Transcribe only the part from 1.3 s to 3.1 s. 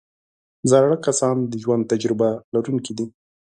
د ژوند تجربه لرونکي دي